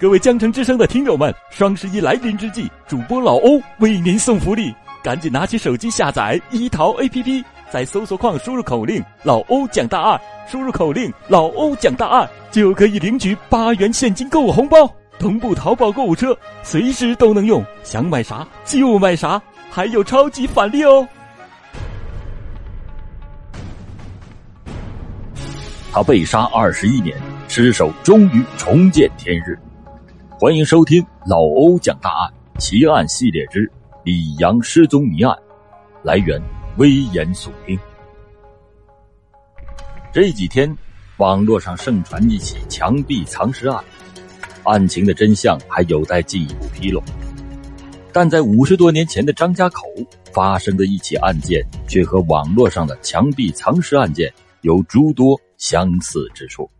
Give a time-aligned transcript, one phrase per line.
[0.00, 14.88] 各位江城之声的听友们，双十一来临之际，主播老欧为您送福利，赶紧拿起手机下载一淘 APP，在搜索框输入口令“老欧讲大案”，输入口令“老欧讲大案”，就可以领取八元现金购物红包，
[15.18, 21.08] 同步淘宝购物车，随时都能用，想买啥就买啥，还有超级返利哦！
[25.90, 27.18] 他被杀二十一年，
[27.48, 29.58] 尸首终于重见天日。
[30.40, 33.68] 欢迎收听老欧讲大案奇案系列之
[34.04, 35.36] 李阳失踪谜案，
[36.04, 36.40] 来源
[36.76, 37.76] 危言耸听。
[40.12, 40.72] 这几天，
[41.16, 43.84] 网络上盛传一起墙壁藏尸案，
[44.62, 47.02] 案情的真相还有待进一步披露。
[48.12, 49.88] 但在五十多年前的张家口
[50.32, 56.70] 发生的一起案件，却和网络上的墙壁藏尸案件有诸多相似之处。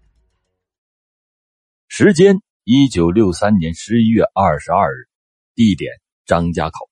[1.88, 2.40] 时间。
[2.70, 5.08] 一九六三年十一月二十二日，
[5.54, 5.90] 地点
[6.27, 6.91] 张家口。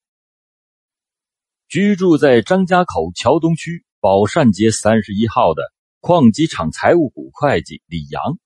[1.68, 5.62] 居住在张家口桥东区宝善街三十一号的
[6.00, 8.38] 矿机厂财务股会计李阳，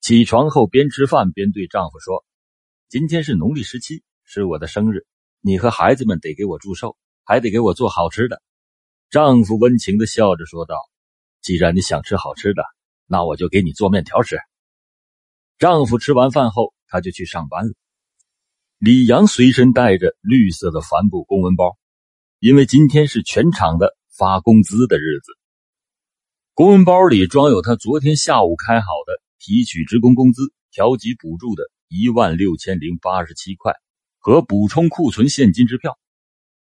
[0.00, 2.24] 起床后边吃饭边对丈夫说
[2.88, 5.04] ：“今天是农历十七，是我的生日，
[5.42, 8.40] 你和孩子们得给我祝寿，还得给我做好吃的。”
[9.10, 10.76] 丈夫温情的笑着说道
[11.44, 12.62] ：“既然你想吃好吃的，
[13.04, 14.38] 那我就给你做面条吃。”
[15.60, 17.74] 丈夫吃完饭后，他就去上班了。
[18.78, 21.76] 李阳随身带着绿色的帆布公文包，
[22.38, 25.32] 因为今天是全厂的发工资的日子。
[26.54, 33.74] 公文包里装有他昨天下午开好的提取职工工资、调给补助的一万六千零八十七块
[34.18, 35.98] 和补充库存现金支票。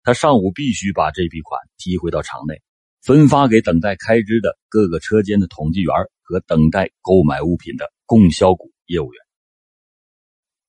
[0.03, 2.61] 他上午必须把这笔款提回到厂内，
[3.01, 8.71] 分发给等待开支的各个车间的统计员和等待购买物品的供销股。
[8.87, 9.21] 业务员。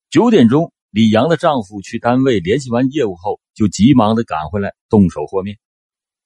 [0.09, 5.59] 九点钟，李阳的丈夫去单位联系完业务后，就急忙的赶回来动手和面。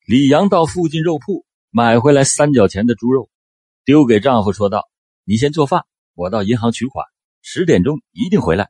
[0.06, 3.30] 李阳到附近肉铺买回来三角钱的猪肉，
[3.86, 4.90] 丢给丈夫说道
[5.26, 7.06] ：“你先做饭，我到银行取款，
[7.42, 8.70] 十点钟一定回来。”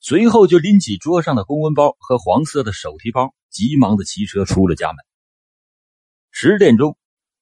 [0.00, 4.96] 随后就拎起桌上的公文包和黄色的手提包，急忙的骑车出了家门。
[6.30, 6.96] 十点钟，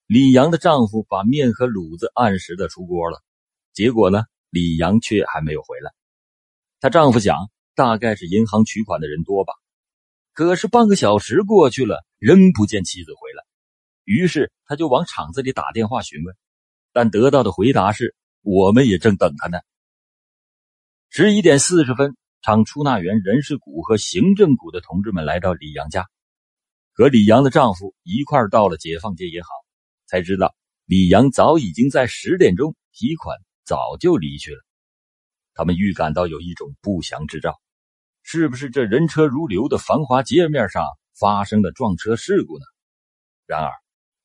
[0.07, 3.23] 李阳的丈夫把面和卤子按时的出锅了，
[3.73, 4.25] 结果呢？
[4.57, 5.93] 李阳却还没有回来，
[6.81, 9.53] 她丈夫想，大概是银行取款的人多吧。
[10.33, 13.45] 可是半个小时过去了，仍不见妻子回来，
[14.05, 16.35] 于是他就往厂子里打电话询问，
[16.95, 19.59] 但得到的回答是：“我们也正等他呢。”
[21.13, 26.07] 十一点四十分，厂出纳员、人事股和行政股的同志们来到李阳家，
[26.95, 29.51] 和李阳的丈夫一块到了解放街银行，
[30.07, 30.55] 才知道
[30.87, 33.37] 李阳早已经在十点钟提款。
[33.67, 34.65] 早就离去了，
[35.53, 37.61] 他们预感到有一种不祥之兆，
[38.23, 40.85] 是不是这人车如流的繁华街面上
[41.19, 42.65] 发生了撞车事故呢？
[43.45, 43.73] 然而，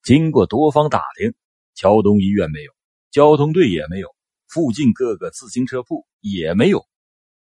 [0.04, 1.34] 经过多方打听，
[1.74, 2.72] 桥东医院没有，
[3.10, 4.16] 交通队也没有，
[4.48, 6.86] 附近各个自行车铺也没有，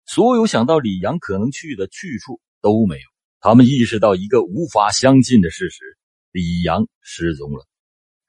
[0.07, 3.03] 所有想到李阳可能去的去处都没有。
[3.41, 5.99] 他们意识到一个无法相信的事实：
[6.31, 7.67] 李阳失踪了。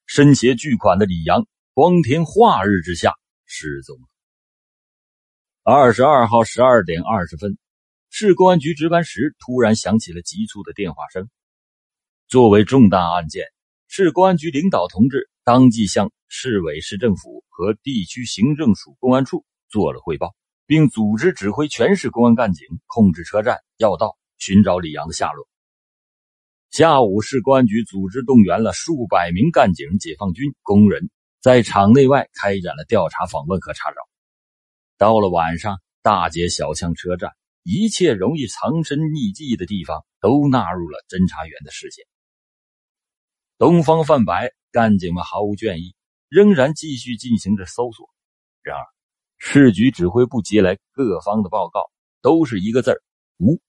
[0.07, 3.13] 身携巨款的李阳，光天化日之下。
[3.55, 4.07] 失踪了。
[5.61, 7.59] 二十二号十二点二十分，
[8.09, 11.29] 市公安局值班时突然响起了急促的电话声。
[12.27, 13.45] 作为重大案件，
[13.87, 20.33] 市公安局领导同志当即向市委市政府和地区行政署公安处做了汇报，
[20.65, 25.47] 并组织指挥全市公安干警控制车站要道，寻找李阳的下落。
[26.71, 31.11] 下午，市公安局组织动员了数百名干警、解放军工人。
[31.43, 33.97] 在场内外开展了调查访问和查找。
[34.97, 37.33] 到了晚上，大街小巷、车站，
[37.63, 42.05] 一切容易藏身匿迹的地方都纳入了侦查员的视线。
[43.57, 45.95] 东方泛白，干警们毫无倦意，
[46.29, 48.07] 仍然继续进行着搜索。
[48.61, 48.85] 然而，
[49.37, 51.91] 市局指挥部接来各方的报告，
[52.21, 53.03] 都是一个字儿
[53.37, 53.59] “无”。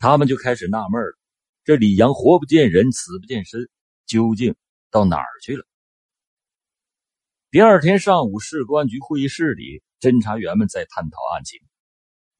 [0.00, 1.18] 他们就开始纳闷了：
[1.62, 3.68] 这李阳活不见人，死不见身，
[4.06, 4.56] 究竟
[4.90, 5.66] 到哪儿去了？
[7.54, 11.60] 第二天上午，市公安局会议室里，侦查员们在探讨案情。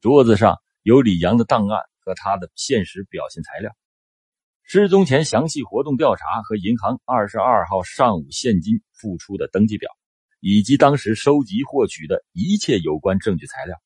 [0.00, 3.70] 桌子上有李阳的档案和他的现实表现材料，
[4.64, 9.88] 失踪前详细活动调查和银行二十二号上午现金付出的登记表，
[10.40, 13.80] 以及当时收集获取的一切有关证据材料。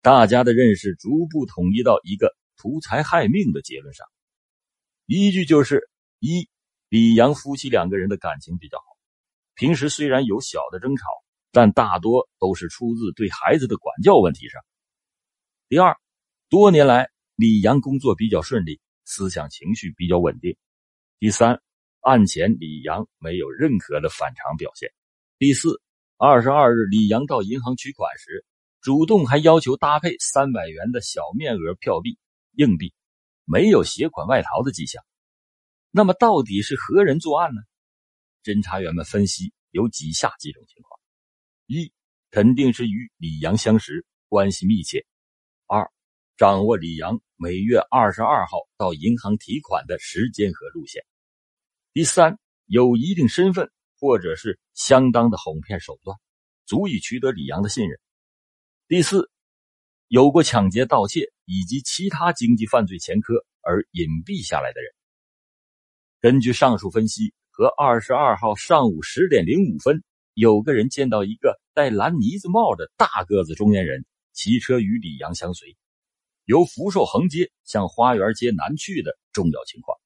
[0.00, 4.06] 大家的认识逐步统一到一个图财害命的结论上，
[5.04, 5.90] 依据就是
[6.20, 6.48] 一，
[6.88, 8.91] 李阳夫妻两个人的感情比较好。
[9.54, 11.04] 平时虽然有小的争吵，
[11.50, 14.60] 但大多都是出自对孩子的管教问题上。
[15.68, 15.96] 第二，
[16.48, 20.56] 多年来李阳工作比较顺利，思想情绪比较稳定。
[21.18, 21.60] 第三，
[22.00, 24.90] 案前李阳没有任何的反常表现。
[25.38, 25.80] 第四，
[26.16, 28.44] 二十二日李阳到银行取款时，
[28.80, 32.18] 主动还要求搭配三百元的小面额票币、
[32.52, 32.94] 硬币，
[33.44, 35.02] 没有携款外逃的迹象。
[35.90, 37.60] 那么，到底是何人作案呢？
[38.42, 41.00] 侦查员们分析有以下几种情况。
[41.66, 41.92] 一
[42.30, 45.06] 肯定是与李阳相识，关系密切。
[45.66, 45.90] 二，
[46.36, 51.02] 掌握李阳每月二十二号到银行提款的时间和路线。
[51.92, 56.18] 第三，有一定身份或者是相当的哄骗手段，
[56.66, 58.00] 足以取得李阳的信任。
[58.88, 59.30] 第四，
[60.08, 64.92] 有过抢劫、盗窃以及其他经济犯罪前科而隐蔽下来的人。
[66.20, 70.02] 根据上述分析，和二十二号上午十点零五分。
[70.34, 75.76] 有个人见到一个戴蓝呢子帽的大个子中年人骑车与李阳相随，
[76.44, 79.96] 由福寿横街向花园街南去的重要情况，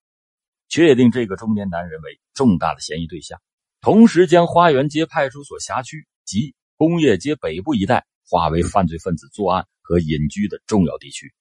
[0.69, 3.41] 确定这个中年男人为重大的嫌疑对象，
[3.81, 11.33] 同时将花园街派出所辖区及工业街北部一带划为犯罪分子作案和隐居的重要地区。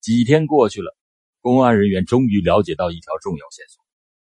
[0.00, 0.96] 几天过去了，
[1.40, 3.84] 公安人员终于了解到一条重要线索。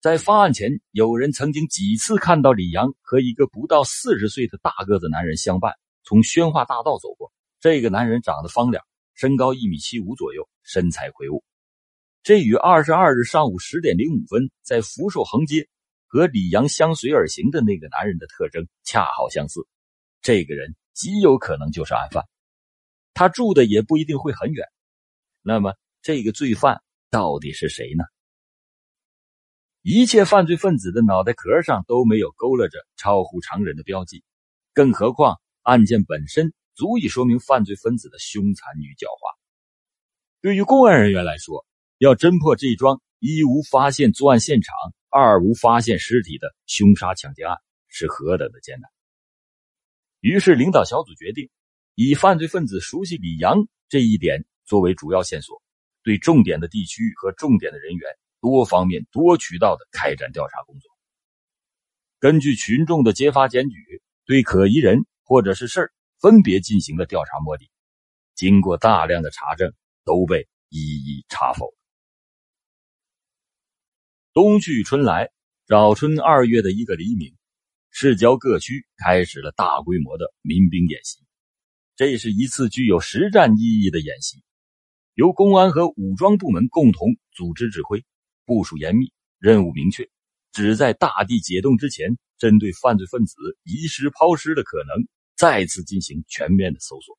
[0.06, 5.74] 在发案前，有人曾经几次看到李阳和一个不到四十岁的大个子男人相伴
[6.04, 7.32] 从宣化大道走过。
[7.58, 8.80] 这个男人长得方脸，
[9.16, 11.42] 身高一米七五左右，身材魁梧。
[12.22, 15.66] 这与二十二日上午十点零五分在福寿横街
[16.06, 19.66] 和李阳相随而行的那个男人的特征恰好相似。
[20.22, 22.22] 这个人极有可能就是案犯，
[23.12, 24.64] 他住的也不一定会很远。
[25.42, 26.80] 那么，这个罪犯
[27.10, 28.04] 到底是谁呢？
[29.88, 34.24] 一切犯罪分子的脑袋壳上都没有勾勒着超乎常人的标记，
[34.74, 39.38] 更何况案件本身足以说明犯罪分子的凶残与狡猾。
[40.40, 41.64] 对于公安人员来说，
[41.98, 44.74] 要侦破这桩一无发现作案现场，
[45.08, 47.56] 二无发现尸体的凶杀抢劫案
[47.86, 48.90] 是何等的艰难。
[50.18, 51.48] 于是，领导小组决定
[51.94, 55.62] 以犯罪分子熟悉李阳这一点作为主要线索，
[56.02, 58.10] 对重点的地区和重点的人员。
[58.46, 60.88] 多方面、多渠道的开展调查工作，
[62.20, 67.68] 根据群众的揭发检举，对可疑人或者是事儿分别进行了调查摸底，
[68.36, 69.72] 经过大量的查证，
[70.04, 71.74] 都被一一查否。
[74.32, 75.32] 冬去春来，
[75.66, 77.34] 早春二月的一个黎明，
[77.90, 81.18] 市郊各区开始了大规模的民兵演习。
[81.96, 84.44] 这是一次具有实战意义的演习，
[85.14, 88.04] 由公安和武装部门共同组织指挥。
[88.46, 90.08] 部署严密，任务明确，
[90.52, 93.34] 只在大地解冻之前，针对犯罪分子
[93.64, 95.06] 遗失抛尸的可能，
[95.36, 97.18] 再次进行全面的搜索。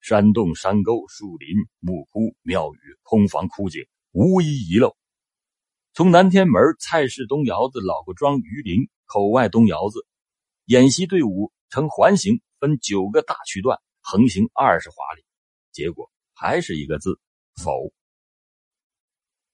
[0.00, 1.48] 山洞、山沟、树林、
[1.78, 4.96] 墓窟、庙宇、空房、枯井，无一遗漏。
[5.92, 10.06] 从南天门菜市东窑子、老郭庄榆林口外东窑子，
[10.64, 15.24] 演习队伍呈环形，分九个大区段，横行二十华里，
[15.70, 17.20] 结果还是一个字：
[17.62, 17.92] 否。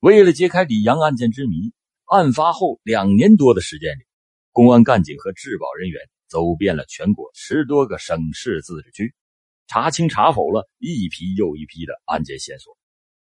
[0.00, 1.74] 为了揭开李阳案件之谜，
[2.06, 4.06] 案发后两年多的时间里，
[4.50, 9.14] 公安干警和质保人员走遍了全国十多个省市自治区，
[9.66, 12.78] 查清查否了一批又一批的案件线索，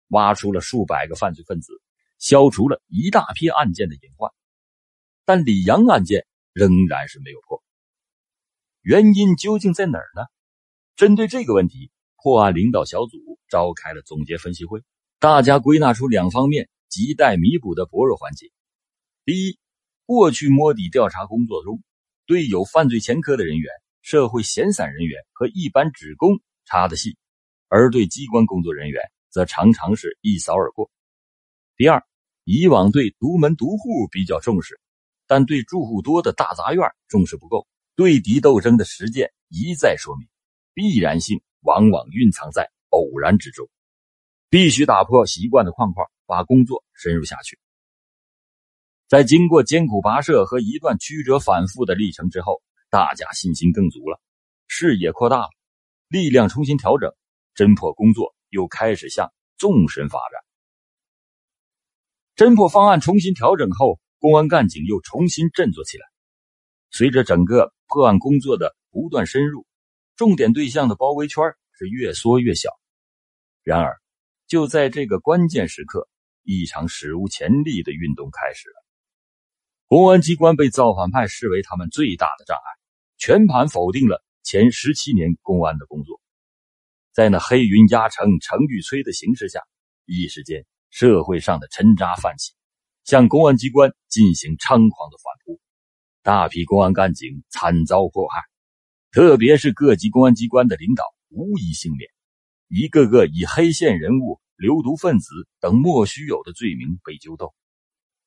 [0.09, 1.81] 挖出了数百个犯罪分子，
[2.19, 4.31] 消除了一大批案件的隐患。
[5.25, 7.63] 但李阳案件仍然是没有破，
[8.83, 10.21] 原因究竟在哪儿呢？
[10.95, 11.89] 针对这个问题，
[12.21, 13.17] 破案领导小组
[13.49, 14.83] 召开了总结分析会。
[15.21, 18.47] 大家归纳出两方面亟待弥补的薄弱环节：
[19.23, 19.59] 第一，
[20.07, 21.79] 过去摸底调查工作中，
[22.25, 27.17] 对有犯罪前科的人员、社会闲散人员和一般职工查的细，
[27.67, 28.99] 而对机关工作人员
[29.29, 30.89] 则常常是一扫而过；
[31.77, 32.03] 第二，
[32.43, 34.79] 以往对独门独户比较重视，
[35.27, 40.27] 但对住户多的大杂院重视不够，对敌斗争的实践一再说明，
[40.73, 43.69] 必然性往往蕴藏在偶然之中。
[44.51, 47.57] 必须打破习惯的框框，把工作深入下去。
[49.07, 54.19] 在经过艰苦跋涉和一段曲折反复的历程之后，大家信心更足了，
[54.67, 55.49] 视野扩大了，
[56.09, 57.13] 力量重新调整，
[57.55, 60.43] 侦破工作又开始向纵深发展。
[62.35, 66.05] 侦破方案重新调整后，公安干警又重新振作起来。
[66.89, 69.65] 随着整个破案工作的不断深入，
[70.17, 71.41] 重点对象的包围圈
[71.71, 72.69] 是越缩越小。
[73.63, 74.00] 然而，
[74.51, 76.09] 就在这个关键时刻，
[76.43, 78.83] 一场史无前例的运动开始了。
[79.87, 82.69] 公安机关被造反派视为他们最大的障碍，
[83.17, 86.19] 全盘否定了前十七年公安的工作。
[87.13, 89.61] 在那黑云压城城欲摧的形势下，
[90.05, 92.51] 一时间社会上的沉渣泛起，
[93.05, 95.61] 向公安机关进行猖狂的反扑，
[96.23, 98.41] 大批公安干警惨遭迫害，
[99.11, 102.11] 特别是各级公安机关的领导无一幸免，
[102.73, 107.53] 一个个以黑线人物、流毒分子等莫须有的罪名被揪斗，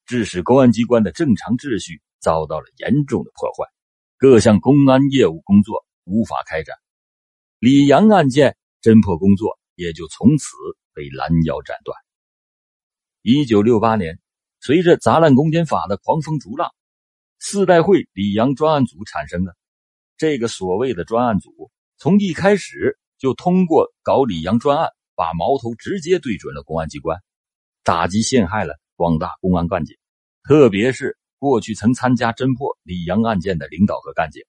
[0.04, 3.66] 致使公安机关的正常秩序遭到了严重的破坏，
[4.18, 6.76] 各项公安业务工作无法开展，
[7.58, 8.56] 李阳案件。
[8.82, 10.46] 侦破工作也就从此
[10.92, 11.96] 被拦腰斩断。
[13.22, 14.20] 一九六八年，
[14.60, 16.70] 随着砸烂公检法的狂风逐浪，
[17.38, 19.56] 四代会李阳专案组产生了。
[20.18, 27.20] 这个所谓的专案组，从一开始就通过搞李阳专案，把矛头直接对准了公安机关，
[27.82, 29.96] 打击陷害了广大公安干警，
[30.42, 34.42] 特别是过去曾参加侦破李阳案件的领导和干警，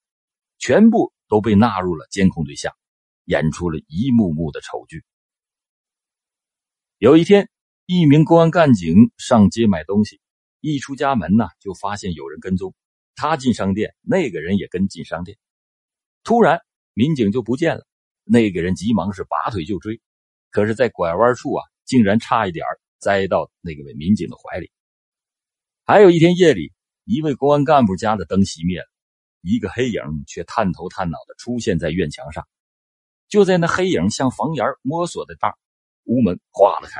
[0.57, 2.73] 全部都被纳入了监控对象。
[3.27, 5.03] 演出了一幕幕的丑剧。
[6.99, 7.49] 有一天，
[7.87, 10.21] 一名公安干警上街买东西，
[10.61, 12.75] 一出家门呢，就发现有人跟踪。
[13.15, 15.39] 他进商店，那个人也跟进商店。
[16.23, 16.61] 突然，
[16.93, 17.87] 民警就不见了。
[18.25, 20.01] 那个人急忙是拔腿就追，
[20.49, 22.65] 可是，在拐弯处啊，竟然差一点
[22.97, 24.71] 栽到那个位民警的怀里。
[25.85, 28.87] 还有一天夜里，一位公安干部家的灯熄灭了，
[29.41, 32.47] 一个黑影却探头探脑的出现在院墙上。
[33.27, 35.55] 就在那黑影向房檐摸索的当，
[36.05, 36.99] 屋门哗了开，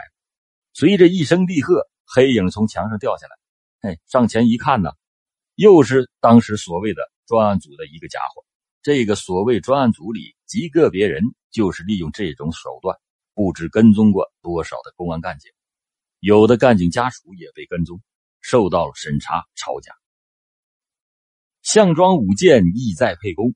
[0.73, 3.35] 随着一声厉喝，黑影从墙上掉下来。
[3.81, 4.91] 嘿，上前一看呢，
[5.55, 8.45] 又是当时所谓的专案组的一个家伙。
[8.85, 12.95] 这个所谓专案组里极个别人，就是利用这种手段，
[13.33, 15.51] 不知跟踪过多少的公安干警，
[16.19, 17.99] 有的干警家属也被跟踪，
[18.41, 19.91] 受到了审查抄家。
[21.63, 23.55] 项庄舞剑，意在沛公。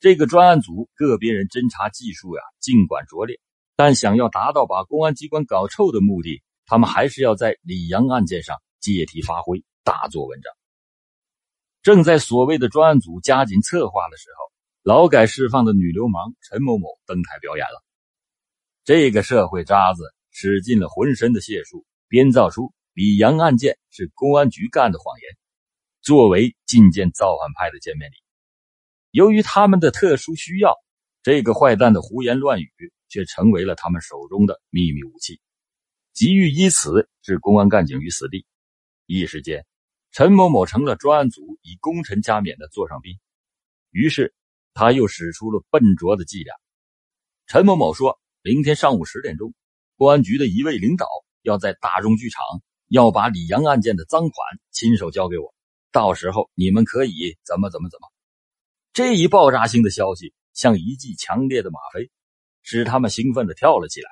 [0.00, 3.38] 这个专案组个别人侦查技术呀，尽管拙劣，
[3.76, 10.50] 但想要达到把公安机关搞臭的目的，他们还是要在李阳案件上借题发挥，大做文章。
[11.82, 14.53] 正在所谓的专案组加紧策划的时候，
[14.84, 17.82] 劳改释放的女流氓陈某某登台表演了。
[18.84, 25.38] 这个社会渣子使尽了浑身的解数，编造出李阳案件是公安局干的谎言，
[26.02, 28.16] 作为觐见造反派的见面礼。
[29.10, 30.76] 由于他们的特殊需要，
[31.22, 32.70] 这个坏蛋的胡言乱语
[33.08, 35.40] 却成为了他们手中的秘密武器，
[36.12, 38.44] 急于以此置公安干警于死地。
[39.06, 39.64] 一时间，
[40.12, 43.18] 陈某某成了专案组以功臣加冕的座上宾。
[43.90, 44.34] 于是，
[44.74, 46.54] 他又使出了笨拙的伎俩。
[47.46, 49.54] 陈某某说：“明天上午十点钟，
[49.96, 51.06] 公安局的一位领导
[51.42, 52.42] 要在大众剧场
[52.88, 54.34] 要把李阳案件的赃款
[54.72, 55.54] 亲手交给我，
[55.92, 58.08] 到时候你们可以怎么怎么怎么。”
[58.92, 62.10] 这一爆炸性的消息像一剂强烈的吗啡，
[62.62, 64.10] 使他们兴奋的跳了起来。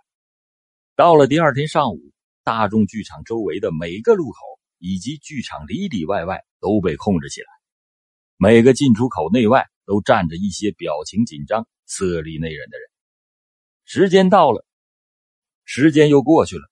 [0.95, 2.12] 到了第二天上午，
[2.45, 4.38] 大众剧场周围的每个路口
[4.78, 7.47] 以及剧场里里外外都被控制起来，
[8.37, 12.88] 每个进出口内外都站着一些表情紧张、色厉内荏的人。
[13.84, 14.64] 时间到了，
[15.64, 16.62] 时间又过去了，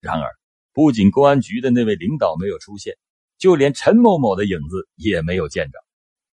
[0.00, 0.30] 然而
[0.72, 2.96] 不仅公安局的那位领导没有出现，
[3.38, 5.78] 就连陈某某的影子也没有见着。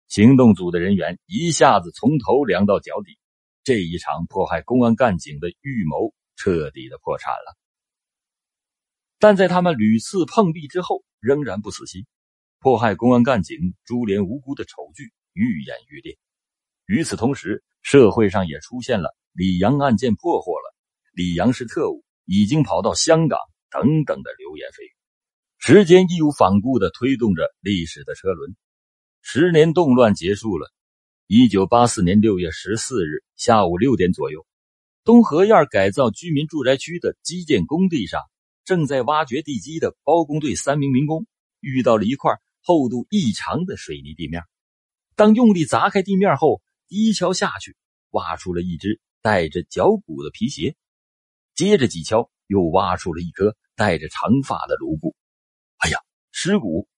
[0.09, 3.19] 行动组的人员一下子从头凉到脚底，
[3.63, 7.57] 这一场迫害公安干警的预谋彻底的破产了。
[9.19, 12.07] 但在他们屡次碰壁之后，仍然不死心，
[12.59, 16.19] 迫害公安干警、株连无辜的丑剧愈演愈烈。
[16.87, 20.75] 与此同时，社会上也出现了李阳案件破获了，
[21.13, 23.39] 李阳是特务，已经跑到香港
[23.71, 24.93] 等等的流言蜚语。
[25.59, 28.57] 时间义无反顾的推动着历史的车轮。
[29.23, 30.73] 十年动乱结束了。
[31.27, 34.45] 一九八四年六月十四日下午六点左右，
[35.05, 38.21] 东河沿改造居民住宅区的基建工地上，
[38.65, 41.27] 正在挖掘地基的包工队三名民工
[41.61, 42.33] 遇到了一块
[42.63, 44.43] 厚度异常的水泥地面。
[45.21, 47.77] 当用力砸开地面后，一敲下去，
[48.09, 50.77] 挖出了一只带着脚骨的皮鞋。
[51.55, 55.15] 接着几敲，又挖出了一颗带着长发的颅骨。
[55.77, 55.99] 哎呀，
[56.33, 56.89] 尸骨！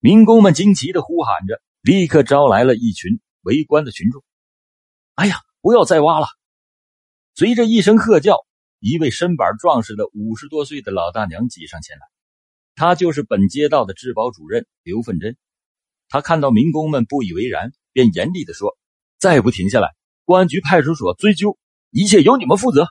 [0.00, 4.24] 民工们惊奇的呼喊着，立刻招来了一群围观的群众。
[5.16, 6.28] 哎呀，不要再挖了！
[7.34, 8.38] 随着一声喝叫，
[8.78, 12.06] 一位身板壮实的五十多岁的老大娘挤上前来。
[12.76, 15.36] 她就是本街道的治保主任刘凤珍。
[16.08, 18.76] 他看到民工们不以为然，便严厉的说
[19.18, 19.94] ：“再不停下来，
[20.24, 21.58] 公安局派出所追究，
[21.90, 22.88] 一切由你们负责。”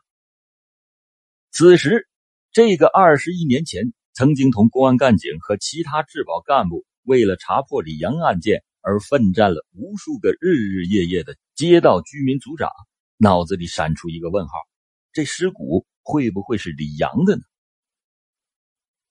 [1.52, 2.08] 此时，
[2.52, 6.86] 这个二十一年前曾经同公安干警和其他治保干部。
[7.04, 12.72] 为了查破李阳案件而奋战了无数个日日夜夜的街道居民组长，
[13.18, 14.54] 脑子里闪出一个问号：
[15.14, 17.44] 这尸骨会不会是李阳的呢？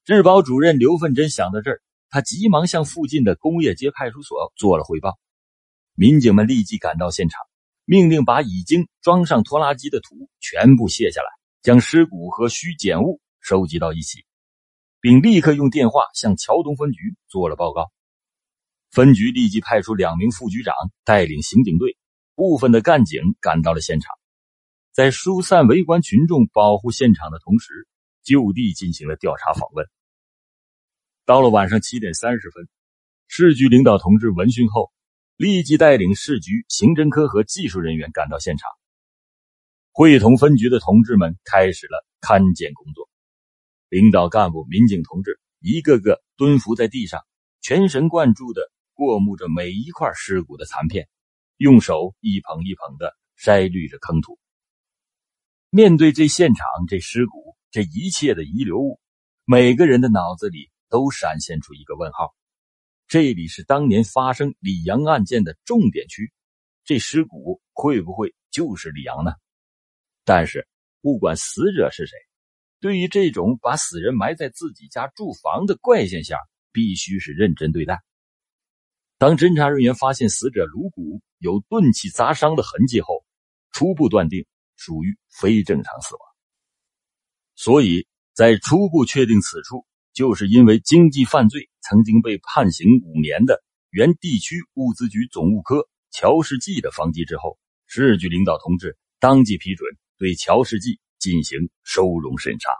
[0.04, 1.80] 治保主任刘奋珍想到这儿，
[2.14, 5.18] 他急忙向附近的工业街派出所做了汇报。
[5.94, 7.40] 民警们立即赶到现场，
[7.84, 11.26] 命令把已经装上拖拉机的土全部卸下来，
[11.60, 14.24] 将尸骨和需检物收集到一起，
[15.00, 17.90] 并立刻用电话向桥东分局做了报告。
[18.92, 20.72] 分局立即派出两名副局长
[21.04, 21.98] 带领刑警队，
[22.36, 24.14] 部分的干警赶到了现场，
[24.92, 27.88] 在疏散围观群众、保护现场的同时，
[28.22, 29.84] 就地进行了调查访问。
[31.26, 32.68] 到了晚上七点三十分，
[33.28, 34.92] 市局领导同志闻讯后，
[35.36, 38.68] 立即带领市局刑侦科和技术人员赶到现场，
[39.90, 43.08] 会同分局的同志们开始了勘检工作。
[43.88, 47.22] 领导干部、民警同志一个个蹲伏在地上，
[47.60, 48.62] 全神贯注的。
[48.96, 51.08] 过目着每一块尸骨的残片，
[51.56, 54.38] 用手一捧一捧的筛滤着坑土。
[55.68, 59.00] 面对这现场、这尸骨、这一切的遗留物，
[59.44, 62.36] 每个人的脑子里都闪现出一个问号：
[63.08, 66.32] 这里是当年发生李阳案件的重点区，
[66.84, 69.32] 这尸骨会不会就是李阳呢？
[70.24, 70.68] 但是，
[71.00, 72.16] 不管死者是谁，
[72.78, 76.38] 对于这种把死人埋在自己家住房的怪现象，
[76.70, 78.00] 必须是认真对待。
[79.18, 83.24] 当侦查人员发现死者颅骨有钝器砸伤的痕迹后，
[83.72, 84.46] 初步断定
[84.76, 86.22] 属于非正常死亡。
[87.56, 89.84] 所以在初步确定此处
[90.14, 102.70] 就是因为经济犯罪曾经被判刑五年的原地区物资局总务科乔世纪的房基之后，市局领导同志当即批准对乔世纪进行收容审查。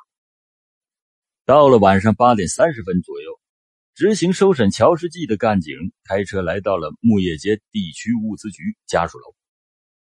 [1.45, 3.39] 到了晚上八点三十分左右。
[3.97, 5.73] 执行收审乔世纪的干警
[6.03, 9.37] 开车来到了木业街地区物资局家属楼。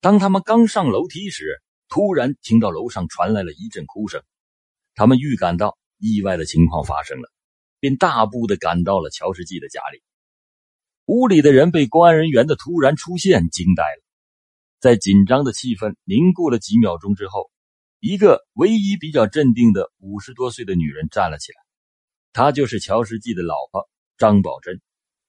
[0.01, 1.59] 当他们刚上楼梯时，
[1.89, 4.21] 突然听到楼上传来了一阵哭声。
[4.93, 7.31] 他们预感到意外的情况发生了，
[7.79, 10.01] 便大步的赶到了乔世纪的家里。
[11.05, 14.03] 屋里的人被公安人员的突然出现惊呆了。
[14.79, 17.51] 在紧张的气氛凝固了几秒钟之后，
[17.99, 21.57] 一个唯一比较镇定的五十多岁的女人站了起来。
[22.33, 23.87] 她就是乔世纪的老婆
[24.17, 24.81] 张宝珍，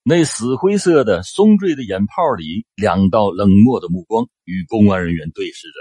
[0.02, 5.74] 那死灰色的松坠的眼泡里，两道冷漠的目光与公安人员对视着，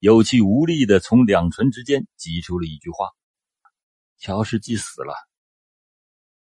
[0.00, 3.10] 有气无力的从两唇之间挤出了一句话
[4.22, 5.12] ：“乔世纪死了。”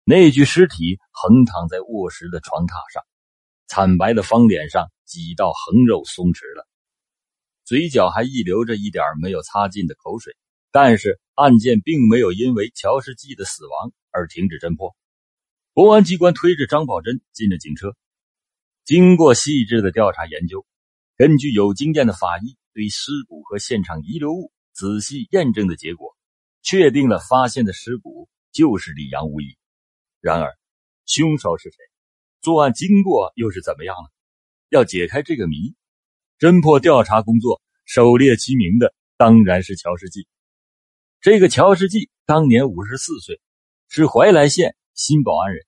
[0.04, 3.04] 那具尸体横躺在卧室的床榻上，
[3.68, 6.68] 惨白的方脸上几道横肉松弛了，
[7.64, 10.36] 嘴角还溢流着一点没有擦尽的口水。
[10.72, 14.96] 但是案件并没有因为乔世纪的死亡而停止侦破。
[15.74, 17.96] 公安机关推着张宝珍进了警车，
[18.86, 20.64] 经过细致的调查研究，
[21.18, 26.16] 根据有经验的法医对尸骨和现场遗留物仔细验证的结果，
[26.62, 29.58] 确定了发现的尸骨就是李阳无疑。
[30.22, 30.58] 然而，
[31.06, 31.78] 凶手是谁？
[32.42, 34.10] 作案经过又是怎么样呢？
[34.70, 35.76] 要解开这个谜，
[36.38, 40.28] 侦破调查工作首列其名的当然是乔世纪。
[41.22, 43.42] 这个乔世纪当年五十四岁，
[43.88, 45.66] 是怀来县新保安人。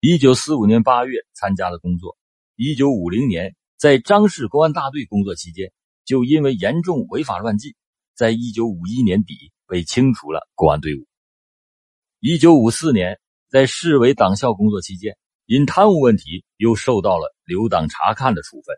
[0.00, 2.16] 一九四五年八月参加了工作，
[2.56, 5.72] 一九五零年在张氏公安大队工作期间，
[6.04, 7.74] 就因为严重违法乱纪，
[8.14, 11.06] 在一九五一年底被清除了公安队伍。
[12.20, 18.76] 一九五四年在市委党校工作期间，因贪污问题又受到了留党察看的处分。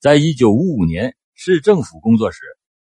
[0.00, 2.40] 在一九五五年市政府工作时。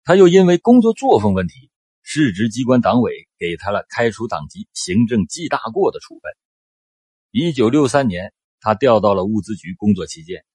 [0.04, 6.32] 他又因为工作作风问题，市直机关党委给他了开除党籍、行政记大过的处分。
[7.30, 10.46] 一九六三年，他调到了物资局工作期间，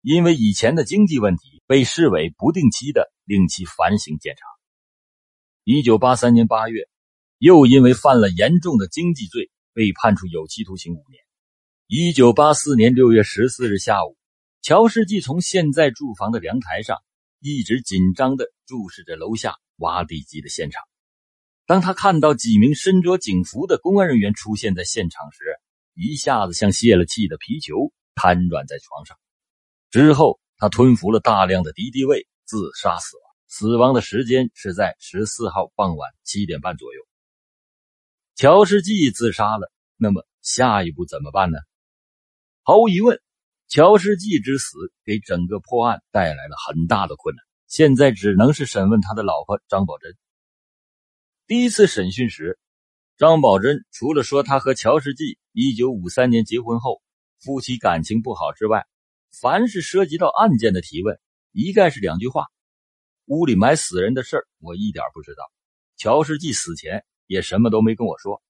[0.00, 4.46] 因为以前的经济问题，被市委不定期的令其反省检查。
[5.64, 6.88] 一九八三年八月，
[7.38, 11.22] 又因为犯了严重的经济罪，被判处有期徒刑五年。
[11.86, 14.16] 一九八四年六月十四日下午，
[14.60, 16.98] 乔世纪从现在住房的阳台上。
[17.44, 20.80] 一直紧张的注视着楼下挖地基的现场。
[21.66, 25.38] 当他看到几名身着警服的公安人员出现在现场时，
[25.94, 29.16] 一下子像泄了气的皮球，瘫软在床上。
[29.90, 33.16] 之后，他吞服了大量的敌敌畏，自杀死。
[33.54, 37.00] 死亡的时间是在十四号傍晚七点半左右。
[38.34, 41.58] 乔世纪自杀了，那么下一步怎么办呢？
[42.62, 43.20] 毫无疑问。
[43.68, 50.16] 乔世纪之死给整个破案带来了很大的困难，现在只能是审问他的老婆张宝珍。
[51.46, 52.58] 第一次审讯时，
[53.18, 57.02] 张宝珍除了说他和乔世纪1953年结婚后
[57.38, 58.86] 夫妻感情不好之外，
[59.42, 61.20] 凡是涉及到案件的提问，
[61.52, 62.46] 一概是两句话：
[63.32, 65.42] 屋里埋死人的事儿，我一点不知道。
[65.96, 68.42] 乔世纪死前也什么都没跟我说，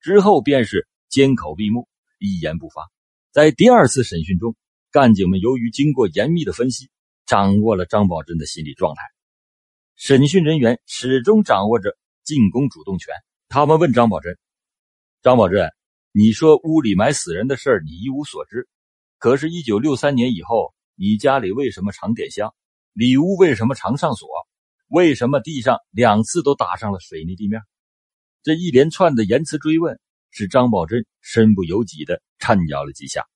[0.00, 1.88] 之后便是缄口闭目，
[2.20, 2.88] 一言不发。
[3.32, 4.54] 在第二次审讯中，
[4.92, 6.88] 干警们由于经过严密的分析，
[7.26, 9.02] 掌握了张宝珍的心理状态。
[9.96, 13.12] 审讯人员始终掌握着进攻主动权。
[13.48, 14.38] 他们问张宝珍
[15.20, 15.68] ：“张宝珍，
[16.12, 18.68] 你说屋里埋死人的事儿你一无所知，
[19.18, 22.54] 可是，一九六三年以后，你家里为什么常点香？
[22.98, 24.28] 里屋为什么常上锁？
[24.88, 27.62] 为什么地上两次都打上了水泥地面？”
[28.42, 29.98] 这一连串的言辞追问。
[30.30, 33.26] 使张宝珍身不由己的颤摇了几下，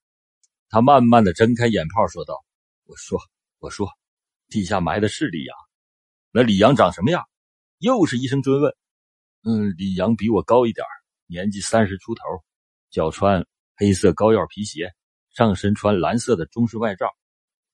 [0.68, 2.44] 他慢慢的睁开眼泡，说道
[2.84, 3.18] ：“我说，
[3.60, 3.88] 我说，
[4.48, 5.56] 地下埋的是李阳，
[6.32, 7.24] 那李阳长什么样？”
[7.80, 8.76] 又是一声追问。
[9.42, 10.84] 嗯，李阳比我高一点
[11.26, 12.22] 年纪三十出头，
[12.90, 14.92] 脚穿黑色高腰皮鞋，
[15.30, 17.06] 上身穿蓝色的中式外罩，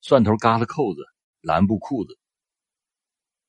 [0.00, 1.00] 蒜头疙瘩扣子，
[1.48, 2.18] 蓝布裤子。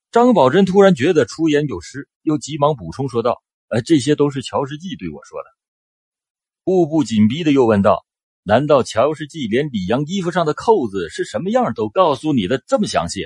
[0.09, 5.49] 张宝珍突然觉得出言有失，又急忙补充说道：“呃，这些都是乔世纪对我说的。”
[6.63, 8.05] 步步紧逼的又问道
[8.43, 13.25] ：“难道乔世纪连李阳衣服上的扣子是什么样都告诉你的这么详细？”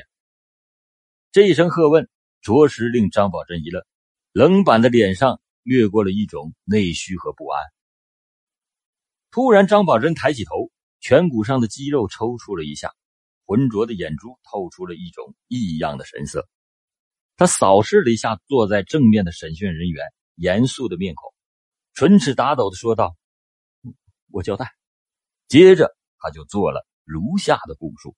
[1.32, 2.10] 这一声喝问，
[2.42, 3.84] 着实令张宝珍一愣，
[4.32, 7.62] 冷板的脸上掠过了一种内虚和不安。
[9.30, 12.92] 突然，张宝珍抬起头，颧骨上的肌肉抽搐了一下，
[13.54, 16.50] 浑浊的眼珠透出了一种异样的神色。
[17.36, 21.32] 他扫视了一下坐在正面的审讯人员，严肃的面孔，
[21.94, 23.16] 唇齿打抖的说道。
[24.32, 24.72] 我交代，
[25.48, 28.16] 接着他就做了如下的供述：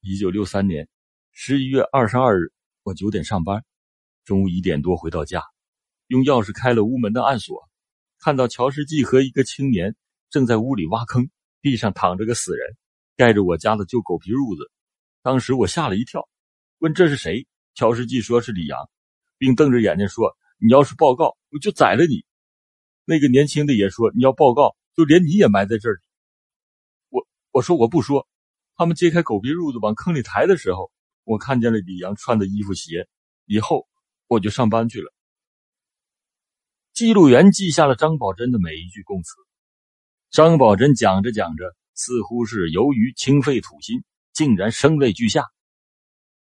[0.00, 0.88] 一九六三年
[1.30, 3.62] 十一月二十二日，我九点上班，
[4.24, 5.44] 中午一点多回到家，
[6.06, 7.68] 用钥匙开了屋门的暗锁，
[8.18, 9.94] 看到乔世纪和一个青年
[10.30, 11.28] 正在屋里挖坑，
[11.60, 12.78] 地上躺着个死人，
[13.22, 14.68] 盖着我家的旧狗皮褥子。
[15.22, 16.28] 当时我吓了一跳，
[16.78, 17.46] 问这是谁？
[17.74, 18.90] 乔世纪说是李阳，
[19.38, 22.24] 并瞪着眼睛说：“你要是报告，我就宰了你。”
[23.06, 25.98] 那个年轻的也说：“你要报告，就连你也埋在这里。”
[27.10, 28.26] 我我说我不说。
[28.74, 30.90] 他们揭开狗皮褥子往坑里抬的时候，
[31.22, 33.08] 我看见了李阳穿的衣服鞋。
[33.44, 33.86] 以后
[34.26, 35.12] 我就上班去了。
[36.92, 39.30] 记录员记下了张宝珍的每一句供词。
[40.32, 44.02] 张宝珍讲着讲着，似乎是由于清肺吐心，
[44.32, 45.46] 竟然声泪俱下。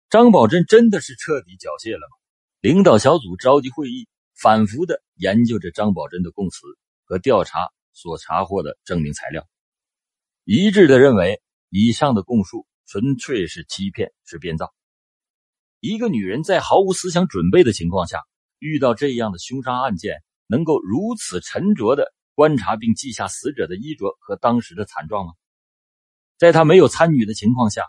[0.10, 2.18] 张宝珍真的是彻底缴械了吗？
[2.60, 4.08] 领导小组召集会议。
[4.42, 6.62] 反复的研究着张宝珍的供词
[7.04, 9.48] 和调查所查获的证明材料，
[10.46, 14.74] 一致的认为以上的供述纯粹是欺骗，是编造。
[15.80, 18.24] 一个女人在毫无思想准备的情况下，
[18.58, 25.34] 遇到这样的凶杀案件，能够如此沉着的观察并记下死者的衣着和当时的惨状吗？
[26.38, 27.86] 在他没有参与的情况下，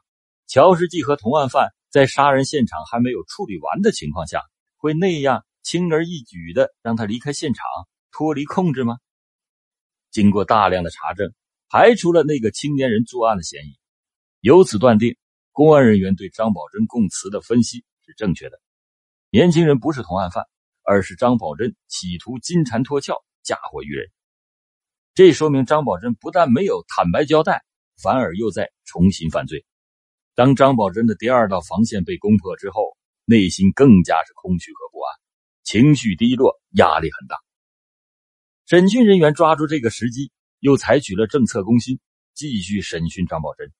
[0.46, 4.42] 乔世纪和同案犯在杀人现场还没有处理完的情况下，
[4.76, 5.44] 会那样？
[5.62, 7.64] 轻而易举的让他离开现场，
[8.10, 8.98] 脱离控制吗？
[10.10, 11.32] 经过大量的查证，
[11.68, 13.78] 排除了那个青年人作案的嫌疑，
[14.40, 15.16] 由此断定，
[15.52, 18.60] 公安人员对张宝珍供词的分析是正确的。
[19.30, 20.44] 年轻人不是同案犯，
[20.82, 24.10] 而是张宝珍企图金蝉脱壳，嫁祸于人。
[25.14, 27.62] 这说明张宝珍不但没有坦白交代，
[28.02, 29.66] 反而又在重新犯罪。
[30.34, 32.96] 当张宝珍的第二道防线被攻破之后，
[33.26, 35.20] 内心更加是空虚和不安。
[35.64, 37.36] 情绪低落，压力很大。
[38.64, 42.00] 审讯人员抓住这个时机，又采取了政策攻心，
[42.32, 43.70] 继续审讯张宝珍。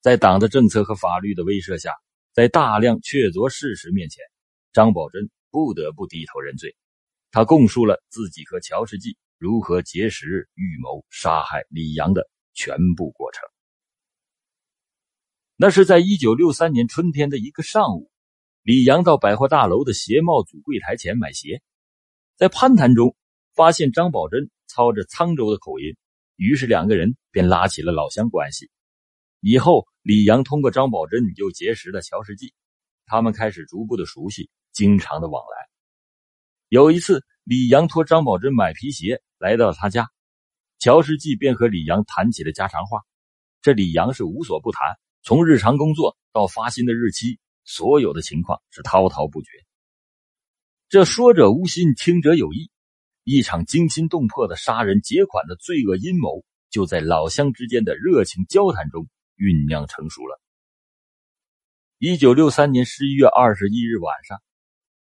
[0.00, 1.92] 在党的政策和法律的威慑下，
[2.32, 4.24] 在大量确凿事实面前，
[4.72, 6.74] 张宝珍不得不低头认罪。
[7.30, 13.42] 他供述了自己和乔世纪如何结识、预谋杀害李阳的全部过程。
[15.56, 18.10] 那是在一九六三年春天的一个上午。
[18.62, 21.62] 李阳到百货大楼的鞋帽组柜台前买鞋，
[22.34, 23.14] 在攀谈中
[23.54, 25.96] 发现张宝珍操着沧州的口音，
[26.34, 28.68] 于是两个人便拉起了老乡关系。
[29.40, 32.52] 以后，李阳通过张宝珍又结识了乔世纪，
[33.06, 35.68] 他们开始逐步的熟悉，经常的往来。
[36.68, 40.10] 有一次，李阳托张宝珍买皮鞋来到他家，
[40.78, 43.00] 乔世纪便和李阳谈起了家常话。
[43.62, 47.38] 这李阳是无所不谈，从日常工作到发薪的日期。
[47.68, 49.48] 所有的情况是滔滔不绝。
[50.88, 52.70] 这说者无心，听者有意。
[53.24, 60.40] 一场惊心动魄的杀人劫款的罪恶阴谋，就在老乡之间的热情交谈中酝酿成熟了。
[61.98, 64.40] 一九六三年十一月二十一日晚上，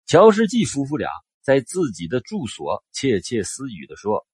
[0.06, 1.10] 乔世纪夫妇俩
[1.44, 4.26] 在自己的住所窃窃私语的说：“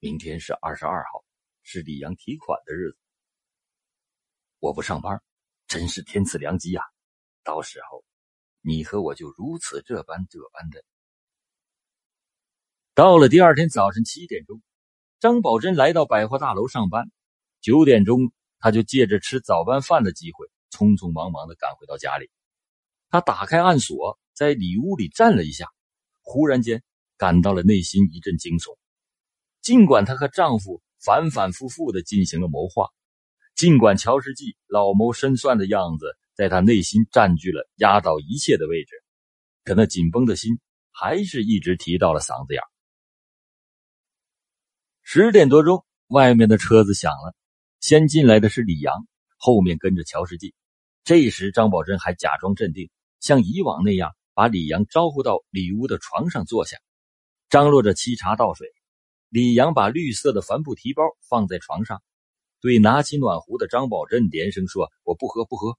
[0.00, 1.24] 明天是二十二号，
[1.62, 2.98] 是李阳提款的日子。
[4.58, 5.22] 我不上班，
[5.68, 6.82] 真是天赐良机呀！
[7.44, 8.04] 到时候，
[8.62, 10.82] 你和我就如此这般这般的。
[12.94, 14.60] 到了第二天早晨七点钟，
[15.20, 17.12] 张宝珍来到百货大楼上班。
[17.60, 22.28] 九点钟，他就借着吃早班饭的机会，匆匆忙忙的赶回到家里。
[23.08, 25.72] 他打开暗锁，在里屋里站了一下，
[26.26, 26.82] 忽然间
[27.16, 28.76] 感到了内心一阵惊悚。
[29.62, 32.88] 尽管她和丈夫反反复复的进行了谋划，
[33.54, 38.90] 尽管乔世纪老谋深算的样子在她内心占据了压倒一切的位置，
[39.64, 40.58] 可那紧绷的心
[40.90, 42.62] 还是一直提到了嗓子眼。
[45.02, 47.34] 十点多钟，外面的车子响了，
[47.80, 48.92] 先进来的是李阳，
[49.36, 50.54] 后面跟着乔世纪。
[51.04, 56.76] 这时，张宝珍还假装镇定，像以往那样把李阳招呼到里屋的床上坐下，
[57.48, 58.68] 张罗着沏茶倒水。
[59.30, 62.02] 李阳把绿色的帆布提包放在床上，
[62.60, 65.78] 对拿起暖壶的张宝珍连声说：“我不喝，不喝。”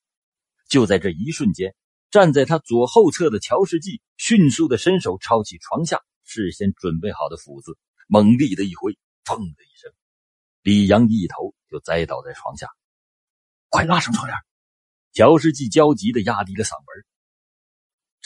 [0.67, 1.75] 就在这一瞬间，
[2.09, 9.91] 站在他左后侧的乔世纪迅速的伸手抄起床下事先准备好的斧子，猛力的一挥，砰的一声，
[10.63, 12.67] 李阳一头就栽倒在床下。
[13.69, 14.35] 快拉上窗帘！
[15.13, 17.05] 乔世纪焦急的压低了嗓门。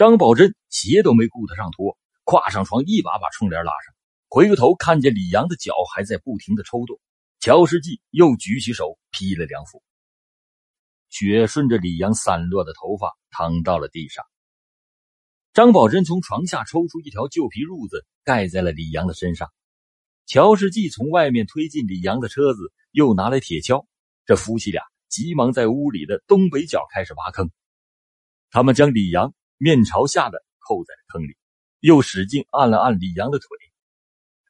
[0.02, 3.94] 张宝珍鞋都没顾得上脱，跨上床，一把把窗帘拉上。
[4.30, 7.00] 回过头看见李阳的脚还在不停的抽动，
[7.40, 9.84] 乔世纪又举起手劈了两斧，
[11.10, 14.26] 血顺着李阳散落的头发淌到了地上。
[15.54, 19.50] 张宝珍从床下抽出一条旧皮褥子盖在了李阳的身上。
[20.26, 23.86] 乔世纪从外面推进李阳的车子，又拿来铁锹。
[24.26, 24.82] 这夫妻俩。
[25.10, 27.52] 急忙在屋里的东北角开始挖坑，
[28.50, 31.38] 他们将李阳面朝下的扣在了坑里，
[31.82, 33.48] 又使劲按了按李阳的腿，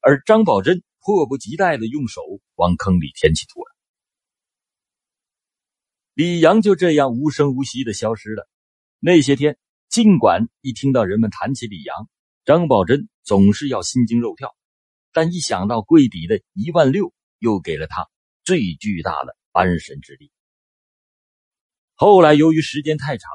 [0.01, 2.21] 而张宝珍迫不及待的用手
[2.55, 3.71] 往坑里填起土来。
[6.13, 8.47] 李阳就这样无声无息的消失了。
[8.99, 9.57] 那些天，
[9.89, 12.07] 尽管一听到人们谈起李阳，
[12.45, 14.55] 张宝珍总是要心惊肉跳，
[15.11, 18.07] 但一想到柜底的一万六，又给了他
[18.45, 20.31] 最巨大的安神之力。
[21.95, 23.29] 后来，由于时间太长，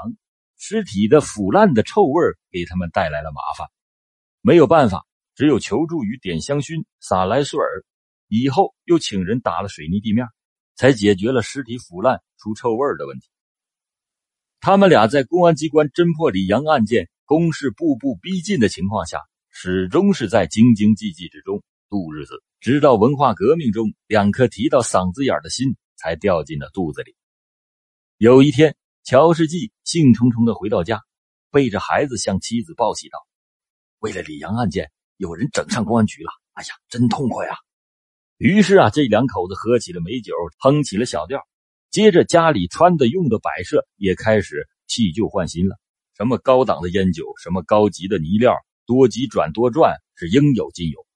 [0.56, 3.68] 尸体的腐烂的臭味给他们带来了麻烦，
[4.40, 7.84] 没有办法，只有求助于点香薰、撒莱苏尔，
[8.28, 10.26] 以后又请人打了水泥地面，
[10.74, 13.28] 才解决了尸体腐烂出臭味的问题。
[14.60, 27.14] 他们俩在公安机关侦破李阳案件、攻势步步逼近的情况下，始终是在兢兢寂寂之中度日子，直到文化革命中，两颗提到嗓子眼的心才掉进了肚子里。
[28.16, 28.74] 有一天，
[29.06, 31.00] 乔世纪兴冲冲的回到家，
[31.52, 33.20] 背着孩子向妻子报喜道
[34.02, 36.30] ：“为了李阳案件，有人整上公安局了！
[36.54, 37.54] 哎呀，真痛快啊！”
[38.36, 41.40] 于是啊，这两口子喝起了美酒，哼起了小调。
[41.88, 45.76] 接着，家里穿的、用的摆设也开始弃旧换新了，
[46.16, 51.06] 什么高档的烟酒，什么高级的泥料，多机转多转，是应有尽有。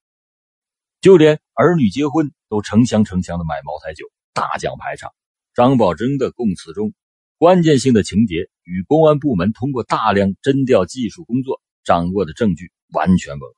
[1.01, 5.13] 就连儿女结婚，都成箱成箱的买茅台酒，大讲排场。
[5.55, 6.95] 张宝珍的供词中，
[7.41, 13.57] 关键性的情节与公安部门通过大量侦调技术工作掌握的证据完全吻合。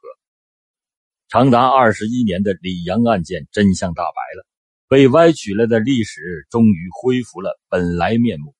[1.28, 4.46] 长达二十一年的李阳案件真相大白了，
[4.86, 8.54] 被歪曲了的历史终于恢复了本来面目。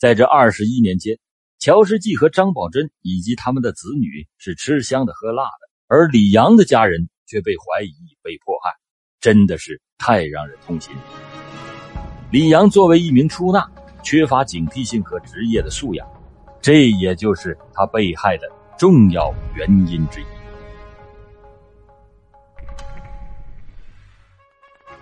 [0.00, 1.16] 在这二十一年间，
[1.60, 8.72] 乔世纪和张宝珍以及他们的子女是吃香的喝辣的，而李阳的家人却被怀疑被迫害，
[9.20, 10.92] 真的是太让人痛心。
[12.32, 13.70] 李阳作为一名出纳，
[14.02, 16.06] 缺乏警惕性和职业的素养，
[16.60, 20.24] 这也就是他被害的重要原因之一。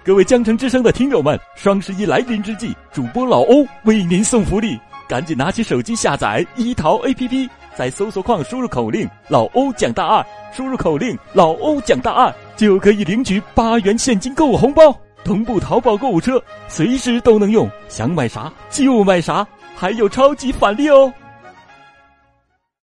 [0.05, 14.99] 各位江城之声的听友们，双十一来临之际，主播老欧为您送福利，赶紧拿起手机下载一淘 APP，在搜索框输入口令“老欧讲大案”，输入口令“老欧讲大案”，就可以领取八元现金购物红包。
[15.29, 21.13] 同步淘宝购物车，随时都能用，想买啥就买啥，还有超级返利哦！